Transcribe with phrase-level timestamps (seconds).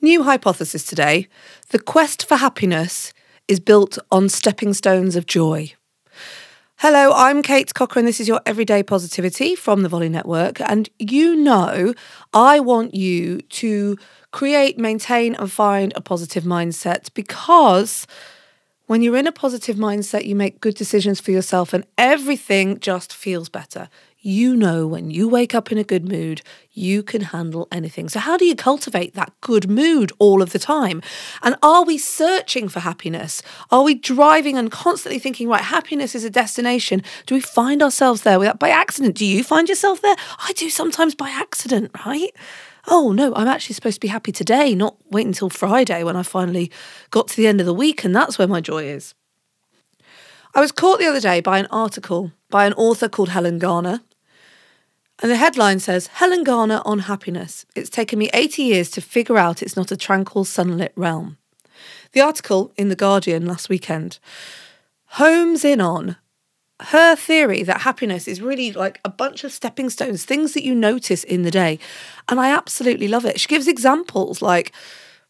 [0.00, 1.26] New hypothesis today
[1.70, 3.12] the quest for happiness
[3.48, 5.72] is built on stepping stones of joy.
[6.76, 8.04] Hello, I'm Kate Cochran.
[8.04, 10.60] This is your Everyday Positivity from the Volley Network.
[10.60, 11.94] And you know,
[12.32, 13.96] I want you to
[14.30, 18.06] create, maintain, and find a positive mindset because
[18.88, 23.14] when you're in a positive mindset, you make good decisions for yourself and everything just
[23.14, 23.88] feels better
[24.20, 26.42] you know when you wake up in a good mood,
[26.72, 28.08] you can handle anything.
[28.08, 31.02] So, how do you cultivate that good mood all of the time?
[31.42, 33.42] And are we searching for happiness?
[33.70, 37.02] Are we driving and constantly thinking, right, happiness is a destination?
[37.26, 39.14] Do we find ourselves there without, by accident?
[39.14, 40.16] Do you find yourself there?
[40.40, 42.34] I do sometimes by accident, right?
[42.90, 46.22] Oh no, I'm actually supposed to be happy today, not wait until Friday when I
[46.22, 46.70] finally
[47.10, 49.14] got to the end of the week, and that's where my joy is.
[50.54, 54.00] I was caught the other day by an article by an author called Helen Garner.
[55.20, 57.66] And the headline says Helen Garner on happiness.
[57.74, 61.36] It's taken me 80 years to figure out it's not a tranquil, sunlit realm.
[62.12, 64.18] The article in The Guardian last weekend
[65.12, 66.16] homes in on
[66.80, 70.74] her theory that happiness is really like a bunch of stepping stones, things that you
[70.74, 71.78] notice in the day.
[72.28, 73.40] And I absolutely love it.
[73.40, 74.72] She gives examples like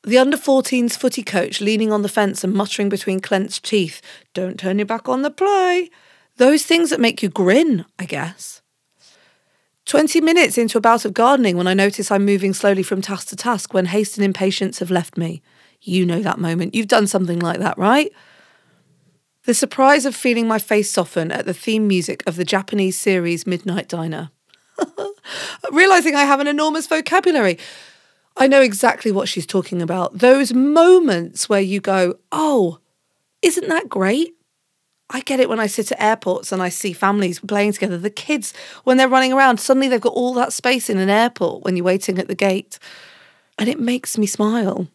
[0.05, 4.00] the under 14s footy coach leaning on the fence and muttering between clenched teeth,
[4.34, 5.90] Don't turn your back on the play.
[6.36, 8.62] Those things that make you grin, I guess.
[9.86, 13.28] 20 minutes into a bout of gardening when I notice I'm moving slowly from task
[13.28, 15.42] to task when haste and impatience have left me.
[15.80, 16.74] You know that moment.
[16.74, 18.12] You've done something like that, right?
[19.48, 23.46] The surprise of feeling my face soften at the theme music of the Japanese series
[23.46, 24.30] Midnight Diner.
[25.72, 27.58] Realizing I have an enormous vocabulary.
[28.36, 30.18] I know exactly what she's talking about.
[30.18, 32.80] Those moments where you go, oh,
[33.40, 34.34] isn't that great?
[35.08, 37.96] I get it when I sit at airports and I see families playing together.
[37.96, 38.52] The kids,
[38.84, 41.86] when they're running around, suddenly they've got all that space in an airport when you're
[41.86, 42.78] waiting at the gate.
[43.58, 44.88] And it makes me smile.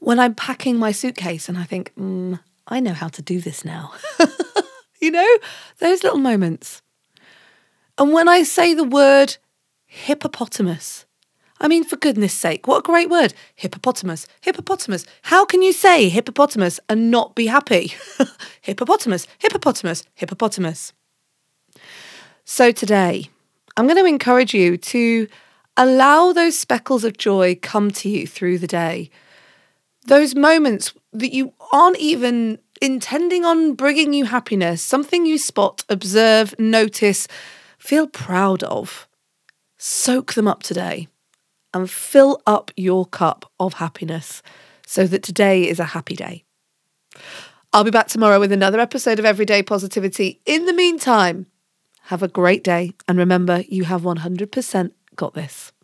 [0.00, 3.64] When I'm packing my suitcase and I think, mm, I know how to do this
[3.64, 3.92] now.
[5.00, 5.38] you know,
[5.78, 6.82] those little moments.
[7.98, 9.36] And when I say the word
[9.86, 11.04] hippopotamus,
[11.60, 13.32] I mean, for goodness sake, what a great word.
[13.54, 14.26] Hippopotamus.
[14.40, 15.06] Hippopotamus.
[15.22, 17.92] How can you say hippopotamus and not be happy?
[18.60, 20.92] hippopotamus, hippopotamus, hippopotamus.
[22.44, 23.30] So today,
[23.76, 25.28] I'm going to encourage you to
[25.76, 29.10] allow those speckles of joy come to you through the day.
[30.06, 36.54] Those moments that you aren't even intending on bringing you happiness, something you spot, observe,
[36.58, 37.26] notice,
[37.78, 39.08] feel proud of.
[39.78, 41.08] Soak them up today
[41.72, 44.42] and fill up your cup of happiness
[44.86, 46.44] so that today is a happy day.
[47.72, 50.40] I'll be back tomorrow with another episode of Everyday Positivity.
[50.46, 51.46] In the meantime,
[52.02, 55.72] have a great day and remember you have 100% got this.